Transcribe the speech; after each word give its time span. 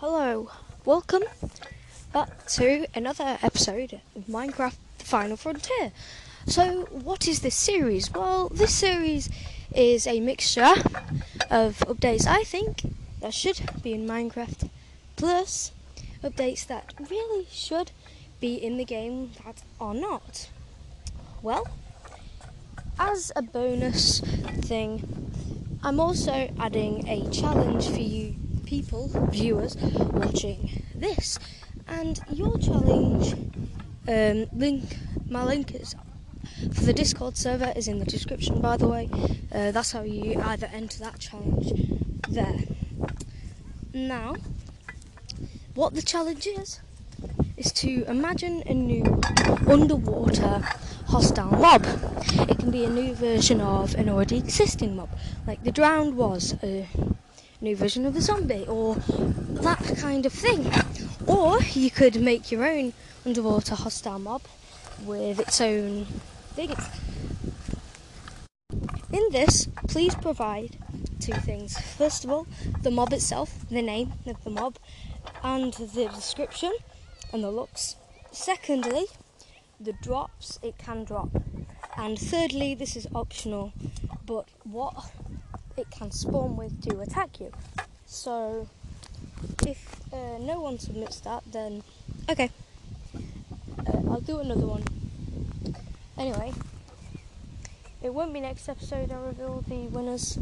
Hello, 0.00 0.50
welcome 0.84 1.22
back 2.12 2.46
to 2.48 2.86
another 2.94 3.38
episode 3.42 3.98
of 4.14 4.26
Minecraft 4.26 4.76
The 4.98 5.04
Final 5.06 5.38
Frontier. 5.38 5.90
So, 6.44 6.82
what 6.90 7.26
is 7.26 7.40
this 7.40 7.54
series? 7.54 8.12
Well, 8.12 8.50
this 8.50 8.74
series 8.74 9.30
is 9.74 10.06
a 10.06 10.20
mixture 10.20 10.74
of 11.50 11.78
updates 11.78 12.26
I 12.26 12.42
think 12.44 12.82
that 13.22 13.32
should 13.32 13.58
be 13.82 13.94
in 13.94 14.06
Minecraft, 14.06 14.68
plus 15.16 15.72
updates 16.22 16.66
that 16.66 16.92
really 17.08 17.46
should 17.50 17.90
be 18.38 18.54
in 18.54 18.76
the 18.76 18.84
game 18.84 19.30
that 19.46 19.62
are 19.80 19.94
not. 19.94 20.50
Well, 21.40 21.66
as 22.98 23.32
a 23.34 23.40
bonus 23.40 24.20
thing, 24.60 25.30
I'm 25.82 26.00
also 26.00 26.50
adding 26.60 27.08
a 27.08 27.30
challenge 27.30 27.88
for 27.88 28.00
you 28.00 28.25
people, 28.66 29.08
viewers, 29.30 29.76
watching 29.76 30.82
this. 30.94 31.38
And 31.88 32.20
your 32.30 32.58
challenge, 32.58 33.34
um, 34.08 34.46
link, 34.52 34.98
my 35.30 35.44
link 35.44 35.74
is 35.74 35.94
for 36.72 36.84
the 36.84 36.92
Discord 36.92 37.36
server 37.36 37.72
is 37.76 37.88
in 37.88 37.98
the 37.98 38.04
description, 38.04 38.60
by 38.60 38.76
the 38.76 38.88
way. 38.88 39.08
Uh, 39.52 39.70
that's 39.70 39.92
how 39.92 40.02
you 40.02 40.40
either 40.40 40.68
enter 40.72 40.98
that 41.00 41.18
challenge 41.18 41.72
there. 42.28 42.58
Now, 43.92 44.36
what 45.74 45.94
the 45.94 46.02
challenge 46.02 46.46
is, 46.46 46.80
is 47.56 47.72
to 47.72 48.04
imagine 48.04 48.62
a 48.66 48.74
new 48.74 49.20
underwater 49.66 50.62
hostile 51.06 51.50
mob. 51.50 51.84
It 52.48 52.58
can 52.58 52.70
be 52.70 52.84
a 52.84 52.90
new 52.90 53.14
version 53.14 53.60
of 53.60 53.94
an 53.94 54.08
already 54.08 54.38
existing 54.38 54.96
mob, 54.96 55.10
like 55.46 55.62
the 55.64 55.72
drowned 55.72 56.16
was 56.16 56.54
a 56.62 56.86
new 57.60 57.76
version 57.76 58.06
of 58.06 58.16
a 58.16 58.20
zombie, 58.20 58.64
or 58.68 58.94
that 58.94 59.96
kind 59.98 60.26
of 60.26 60.32
thing. 60.32 60.70
Or 61.26 61.60
you 61.72 61.90
could 61.90 62.20
make 62.20 62.52
your 62.52 62.66
own 62.66 62.92
underwater 63.24 63.74
hostile 63.74 64.18
mob 64.18 64.42
with 65.04 65.40
its 65.40 65.60
own 65.60 66.06
things. 66.54 66.78
In 69.12 69.28
this, 69.30 69.68
please 69.88 70.14
provide 70.14 70.76
two 71.20 71.32
things. 71.32 71.78
First 71.78 72.24
of 72.24 72.30
all, 72.30 72.46
the 72.82 72.90
mob 72.90 73.12
itself, 73.12 73.68
the 73.68 73.82
name 73.82 74.12
of 74.26 74.42
the 74.44 74.50
mob, 74.50 74.76
and 75.42 75.72
the 75.74 76.08
description 76.14 76.72
and 77.32 77.42
the 77.42 77.50
looks. 77.50 77.96
Secondly, 78.30 79.06
the 79.80 79.94
drops 79.94 80.58
it 80.62 80.78
can 80.78 81.04
drop. 81.04 81.30
And 81.96 82.18
thirdly, 82.18 82.74
this 82.74 82.94
is 82.96 83.06
optional, 83.14 83.72
but 84.26 84.48
what 84.64 85.10
it 85.76 85.90
can 85.90 86.10
spawn 86.10 86.56
with 86.56 86.80
to 86.88 87.00
attack 87.00 87.40
you. 87.40 87.52
So, 88.06 88.68
if 89.66 90.00
uh, 90.12 90.38
no 90.38 90.60
one 90.60 90.78
submits 90.78 91.20
that, 91.20 91.42
then 91.50 91.82
okay, 92.28 92.50
uh, 93.86 94.10
I'll 94.10 94.20
do 94.20 94.38
another 94.38 94.66
one. 94.66 94.84
Anyway, 96.18 96.52
it 98.02 98.14
won't 98.14 98.32
be 98.32 98.40
next 98.40 98.68
episode 98.68 99.12
I 99.12 99.16
reveal 99.16 99.64
the 99.68 99.86
winners 99.88 100.38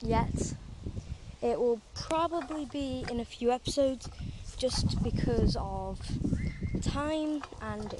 yet. 0.00 0.54
It 1.42 1.58
will 1.58 1.80
probably 1.94 2.66
be 2.66 3.04
in 3.10 3.18
a 3.18 3.24
few 3.24 3.50
episodes 3.50 4.08
just 4.58 5.02
because 5.02 5.56
of 5.58 5.98
time 6.82 7.42
and 7.62 7.94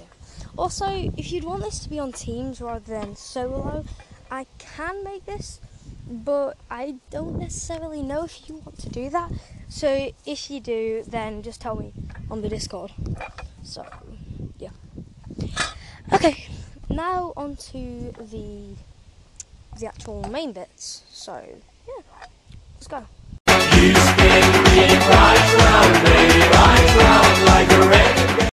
also 0.59 0.87
if 1.17 1.33
you'd 1.33 1.45
want 1.45 1.63
this 1.63 1.79
to 1.81 1.89
be 1.89 1.99
on 1.99 2.13
teams 2.13 2.61
rather 2.61 2.81
than 2.81 3.17
solo 3.17 3.85
I 4.31 4.47
can 4.59 5.03
make 5.03 5.25
this 5.25 5.61
but 6.07 6.57
I 6.71 6.97
don't 7.11 7.39
necessarily 7.39 8.03
know 8.03 8.25
if 8.25 8.49
you 8.49 8.57
want 8.57 8.79
to 8.79 8.89
do 8.89 9.11
that 9.11 9.31
so 9.69 10.13
if 10.27 10.51
you 10.51 10.61
do 10.61 11.05
then 11.07 11.43
just 11.43 11.61
tell 11.61 11.77
me 11.77 11.93
on 12.31 12.43
the 12.43 12.49
discord 12.49 12.93
so 13.63 13.85
yeah 14.59 14.71
okay 16.13 16.47
now 16.89 17.33
on 17.37 17.57
to 17.57 18.13
the 18.19 18.75
the 19.79 19.87
actual 19.87 20.29
main 20.29 20.53
bits 20.53 21.03
so 21.11 21.35
yeah 21.87 22.27
let's 22.75 22.89
go 22.89 23.05
You 23.81 23.95
spin 23.95 24.45
me 24.65 24.87
right 25.09 25.55
round, 25.59 25.95
me 26.05 26.19
right 26.55 26.89
round 27.01 27.45
like 27.47 27.71
a 27.71 27.89
record. 27.89 28.49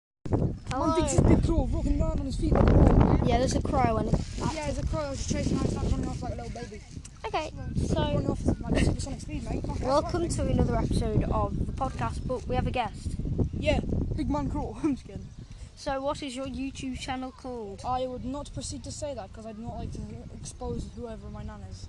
Hello. 0.71 0.87
Man 0.87 0.95
thinks 0.95 1.13
it's 1.13 1.21
Big 1.21 1.43
Crow 1.43 1.61
on 1.63 2.25
his 2.25 2.35
feet 2.35 2.53
like 2.53 2.63
a 2.63 2.73
crow. 2.73 3.17
yeah 3.25 3.37
there's 3.39 3.55
a 3.55 3.61
crow 3.61 3.97
and 3.97 4.09
Yeah, 4.11 4.65
there's 4.65 4.77
a 4.79 4.85
crow. 4.87 5.01
I 5.01 5.09
was 5.09 5.17
just 5.19 5.31
chasing 5.31 5.57
him. 5.57 5.67
Started 5.67 5.91
running 5.91 6.07
off 6.09 6.21
like 6.21 6.33
a 6.33 6.35
little 6.35 6.51
baby. 6.51 6.81
Okay 7.27 7.51
so 7.87 7.99
off 7.99 8.41
is 8.41 8.59
like 8.59 8.79
supersonic 8.85 9.21
speed, 9.21 9.43
mate. 9.49 9.61
Fuck, 9.65 9.77
that's 9.77 9.81
welcome 9.81 10.29
to 10.29 10.41
another 10.43 10.75
episode 10.75 11.23
of 11.25 11.65
the 11.65 11.71
podcast 11.73 12.19
but 12.25 12.47
we 12.47 12.55
have 12.55 12.67
a 12.67 12.71
guest. 12.71 13.15
Yeah, 13.57 13.79
Big 14.15 14.29
Man 14.29 14.49
Crow. 14.49 14.77
I'm 14.83 14.95
just 14.95 15.07
kidding. 15.07 15.27
so 15.75 16.01
what 16.01 16.21
is 16.21 16.35
your 16.35 16.45
youtube 16.45 16.99
channel 16.99 17.31
called 17.31 17.81
I 17.85 18.05
would 18.05 18.25
not 18.25 18.53
proceed 18.53 18.83
to 18.83 18.91
say 18.91 19.13
that 19.13 19.29
because 19.29 19.45
I'd 19.45 19.59
not 19.59 19.77
like 19.77 19.91
to 19.93 19.99
expose 20.37 20.87
whoever 20.95 21.27
my 21.29 21.43
nan 21.43 21.61
is. 21.69 21.87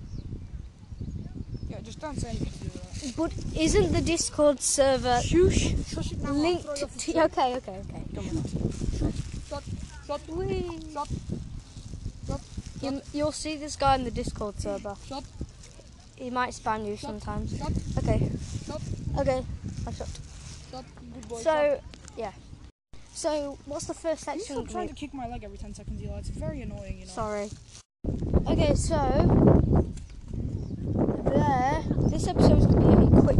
Yeah, 1.69 1.81
just 1.81 1.99
don't 1.99 2.19
say 2.19 2.29
anything 2.29 2.69
to 2.71 3.09
do 3.09 3.13
But 3.17 3.33
isn't 3.55 3.91
the 3.91 4.01
Discord 4.01 4.61
server. 4.61 5.19
Shush. 5.21 5.75
Shush 5.87 6.13
it 6.13 6.21
now. 6.23 6.31
Linked 6.31 6.75
to? 6.75 7.23
Okay, 7.25 7.55
okay, 7.55 7.81
okay. 7.83 8.03
Don't 8.13 8.25
worry. 8.33 9.13
Shut. 9.49 9.63
Shut. 10.07 10.29
Whee. 10.29 10.79
Shut. 10.93 11.09
You, 12.81 13.01
you'll 13.13 13.31
see 13.31 13.55
this 13.55 13.75
guy 13.75 13.95
in 13.95 14.03
the 14.03 14.11
Discord 14.11 14.59
server. 14.59 14.95
Shut. 15.07 15.23
He 16.15 16.29
might 16.29 16.51
spam 16.51 16.85
you 16.87 16.97
sometimes. 16.97 17.57
Shut. 17.57 17.71
Okay. 17.97 18.29
Shut. 18.65 18.81
Okay. 19.19 19.43
I 19.87 19.91
shut. 19.91 20.09
Shut. 20.71 20.85
Good 21.13 21.27
boy. 21.27 21.41
So 21.41 21.79
yeah. 22.17 22.31
So 23.13 23.57
what's 23.65 23.85
the 23.85 23.93
first 23.93 24.23
section? 24.23 24.55
stop 24.57 24.69
trying 24.69 24.89
to 24.89 24.93
kick 24.93 25.13
my 25.13 25.27
leg 25.27 25.43
every 25.43 25.57
10 25.57 25.73
seconds, 25.73 26.01
Eli? 26.01 26.19
It's 26.19 26.29
very 26.29 26.61
annoying, 26.61 26.99
you 26.99 27.05
know. 27.05 27.11
Sorry. 27.11 27.49
Okay, 28.47 28.75
so 28.75 28.95
there. 31.25 31.83
This 32.09 32.27
episode's 32.27 32.67
gonna 32.67 33.05
be 33.05 33.17
a 33.17 33.21
quick 33.21 33.37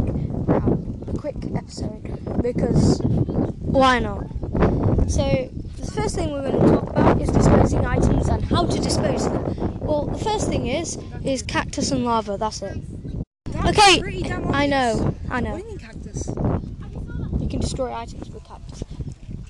a 1.08 1.18
quick 1.18 1.36
episode 1.56 2.42
because 2.42 3.00
why 3.02 3.98
not? 3.98 4.26
So 5.08 5.50
the 5.78 5.92
first 5.92 6.16
thing 6.16 6.32
we're 6.32 6.50
going 6.50 6.60
to 6.60 6.68
talk 6.68 6.90
about 6.90 6.97
is 7.20 7.30
disposing 7.30 7.84
items 7.84 8.28
and 8.28 8.44
how 8.44 8.66
to 8.66 8.78
dispose 8.80 9.26
of 9.26 9.32
them. 9.32 9.78
Well, 9.80 10.06
the 10.06 10.18
first 10.18 10.48
thing 10.48 10.66
is 10.66 10.98
is 11.24 11.42
cactus 11.42 11.90
and 11.90 12.04
lava. 12.04 12.36
That's 12.36 12.62
it. 12.62 12.78
That's 13.46 13.68
Okay, 13.78 14.02
I 14.52 14.66
know, 14.66 15.14
I 15.30 15.40
What 15.40 15.44
know. 15.44 15.56
do 15.56 15.62
you 15.62 15.68
mean 15.68 15.78
cactus? 15.78 16.28
You 17.40 17.48
can 17.48 17.60
destroy 17.60 17.92
items 17.92 18.30
with 18.30 18.44
cactus. 18.44 18.82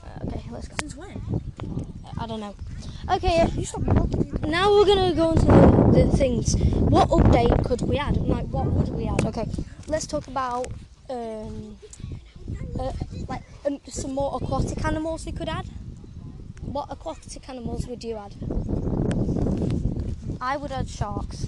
Uh, 0.02 0.26
okay, 0.26 0.42
let's 0.50 0.68
go. 0.68 0.76
Since 0.80 0.96
when? 0.96 1.20
I 2.20 2.26
don't 2.26 2.40
know. 2.40 2.54
Okay, 3.10 3.46
You 3.56 3.64
stop 3.64 3.82
now 4.46 4.72
we're 4.72 4.86
gonna 4.86 5.14
go 5.14 5.32
into 5.32 5.44
the, 5.46 6.04
the 6.10 6.16
things. 6.16 6.56
What 6.74 7.08
update 7.10 7.64
could 7.64 7.82
we 7.82 7.98
add? 7.98 8.16
Like, 8.16 8.46
what 8.46 8.66
would 8.66 8.88
we 8.88 9.06
add? 9.06 9.24
Okay, 9.26 9.46
let's 9.88 10.06
talk 10.06 10.26
about 10.26 10.66
um, 11.10 11.76
uh, 12.78 12.92
like 13.28 13.42
um, 13.66 13.78
some 13.88 14.14
more 14.14 14.38
aquatic 14.40 14.84
animals 14.84 15.26
we 15.26 15.32
could 15.32 15.48
add. 15.48 15.66
What 16.72 16.86
aquatic 16.90 17.48
animals 17.48 17.86
would 17.86 18.04
you 18.04 18.16
add? 18.16 18.34
I 20.40 20.56
would 20.56 20.70
add 20.70 20.88
sharks. 20.88 21.46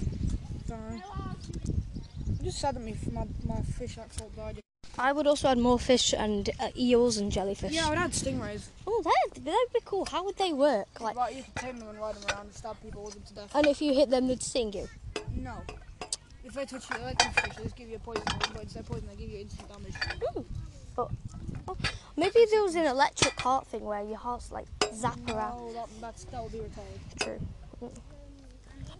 Sorry. 0.67 1.01
I'm 1.17 2.43
just 2.43 2.59
sad 2.59 2.75
that 2.75 2.81
me, 2.81 2.95
my, 3.11 3.25
my 3.45 3.61
fish 3.61 3.97
accent 3.97 4.35
died. 4.35 4.59
I 4.97 5.13
would 5.13 5.25
also 5.27 5.47
add 5.47 5.57
more 5.57 5.79
fish 5.79 6.13
and 6.17 6.49
uh, 6.59 6.69
eels 6.77 7.17
and 7.17 7.31
jellyfish. 7.31 7.71
Yeah, 7.71 7.87
I 7.87 7.89
would 7.89 7.97
add 7.97 8.11
stingrays. 8.11 8.67
Oh, 8.85 9.01
that'd, 9.03 9.45
that'd 9.45 9.73
be 9.73 9.79
cool. 9.85 10.05
How 10.05 10.23
would 10.25 10.37
they 10.37 10.51
work? 10.51 10.87
Like, 10.99 11.15
Right, 11.15 11.35
you 11.35 11.43
can 11.43 11.53
tame 11.53 11.79
them 11.79 11.89
and 11.89 11.99
ride 11.99 12.15
them 12.15 12.29
around 12.29 12.45
and 12.47 12.53
stab 12.53 12.81
people 12.81 13.03
with 13.05 13.13
them 13.13 13.23
to 13.27 13.33
death. 13.33 13.55
and 13.55 13.67
if 13.67 13.81
you 13.81 13.93
hit 13.93 14.09
them, 14.09 14.27
they'd 14.27 14.43
sting 14.43 14.73
you. 14.73 14.89
No. 15.35 15.55
If 16.43 16.53
they 16.53 16.65
touch 16.65 16.89
you, 16.89 16.97
they 16.97 17.03
like 17.03 17.21
fish, 17.21 17.55
they 17.55 17.63
just 17.63 17.75
give 17.77 17.89
you 17.89 17.95
a 17.95 17.99
poison. 17.99 18.23
But 18.53 18.63
instead 18.63 18.81
of 18.81 18.87
poison, 18.87 19.07
they 19.07 19.15
give 19.15 19.29
you 19.31 19.39
instant 19.39 19.69
damage. 19.69 19.93
Ooh. 20.35 20.45
Oh, 20.97 21.09
oh. 21.69 21.77
Maybe 22.17 22.45
there 22.51 22.63
was 22.63 22.75
an 22.75 22.85
electric 22.85 23.39
heart 23.39 23.67
thing 23.67 23.85
where 23.85 24.03
your 24.03 24.17
heart's 24.17 24.51
like 24.51 24.65
zap 24.93 25.17
around. 25.29 25.57
No, 25.57 25.73
that, 25.73 25.89
that's, 25.99 26.23
that 26.25 26.43
would 26.43 26.51
be 26.51 26.59
retarded. 26.59 27.23
True. 27.23 27.39
Mm. 27.83 27.91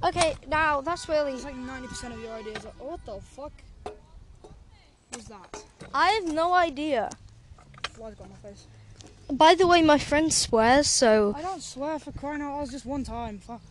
Okay, 0.04 0.36
now 0.48 0.82
that's 0.82 1.08
really. 1.08 1.34
It's 1.34 1.44
like 1.44 1.56
90% 1.56 2.14
of 2.14 2.22
your 2.22 2.34
ideas 2.34 2.66
are, 2.66 2.72
oh, 2.82 2.86
what 2.86 3.06
the 3.06 3.20
fuck 3.22 3.52
was 5.16 5.26
that? 5.26 5.64
I 5.94 6.10
have 6.12 6.26
no 6.26 6.54
idea. 6.54 7.10
Fly's 7.92 8.16
got 8.16 8.30
my 8.30 8.36
face. 8.38 8.66
By 9.32 9.56
the 9.56 9.68
way, 9.68 9.82
my 9.82 9.98
friend 9.98 10.34
swears, 10.34 10.88
so. 10.88 11.34
I 11.38 11.42
don't 11.42 11.62
swear 11.62 12.00
for 12.00 12.12
crying 12.12 12.42
out 12.42 12.52
loud, 12.52 12.58
I 12.58 12.62
was 12.62 12.72
just 12.72 12.86
one 12.86 13.04
time. 13.04 13.40
Fuck. 13.40 13.62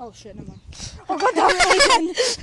Oh 0.00 0.12
shit, 0.12 0.36
never 0.36 0.48
mind. 0.48 0.60
Oh 1.08 1.18
god 1.18 1.34
damn 1.34 2.06
it, 2.08 2.38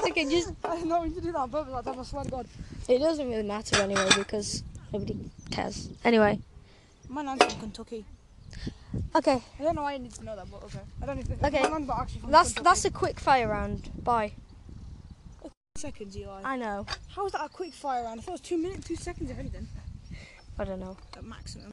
okay, 0.08 0.24
just. 0.28 0.52
I 0.64 0.76
did 0.76 0.86
not 0.86 1.04
mean 1.04 1.14
to 1.14 1.20
do 1.20 1.30
that 1.32 1.38
on 1.38 1.50
purpose 1.50 1.72
that 1.72 1.84
time, 1.84 2.00
I 2.00 2.02
swear 2.02 2.24
to 2.24 2.30
god. 2.30 2.46
It 2.88 2.98
doesn't 2.98 3.28
really 3.28 3.44
matter 3.44 3.80
anyway 3.80 4.08
because 4.16 4.64
nobody 4.92 5.16
cares. 5.50 5.88
Anyway, 6.04 6.40
My 7.12 7.20
nan's 7.20 7.44
from 7.44 7.60
Kentucky. 7.60 8.06
okay, 9.14 9.42
I 9.60 9.62
don't 9.62 9.76
know 9.76 9.82
why 9.82 9.92
I 9.94 9.98
need 9.98 10.14
to 10.14 10.24
know 10.24 10.34
that, 10.34 10.50
but 10.50 10.62
okay. 10.64 10.80
I 11.02 11.06
don't 11.06 11.18
even 11.18 11.38
Okay, 11.44 11.62
My 11.62 11.68
nan's 11.68 11.86
not 11.86 12.00
actually 12.00 12.20
from 12.22 12.30
that's 12.30 12.54
Kentucky. 12.54 12.64
that's 12.64 12.84
a 12.86 12.90
quick 12.90 13.20
fire 13.20 13.48
round. 13.48 13.90
Bye. 14.02 14.32
seconds, 15.76 16.16
Eli. 16.16 16.40
I 16.42 16.56
know. 16.56 16.86
How 17.14 17.24
was 17.24 17.32
that 17.32 17.44
a 17.44 17.50
quick 17.50 17.74
fire 17.74 18.04
round? 18.04 18.20
I 18.20 18.22
thought 18.22 18.30
it 18.30 18.32
was 18.32 18.40
two 18.40 18.56
minutes, 18.56 18.88
two 18.88 18.96
seconds, 18.96 19.30
if 19.30 19.38
anything. 19.38 19.68
I 20.58 20.64
don't 20.64 20.80
know. 20.80 20.96
At 21.14 21.24
maximum. 21.24 21.70